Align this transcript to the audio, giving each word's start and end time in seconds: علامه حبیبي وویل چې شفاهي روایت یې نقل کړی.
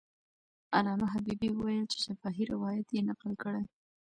علامه 0.75 1.07
حبیبي 1.13 1.49
وویل 1.53 1.85
چې 1.91 1.97
شفاهي 2.05 2.43
روایت 2.53 2.87
یې 2.95 3.01
نقل 3.09 3.31
کړی. 3.43 3.63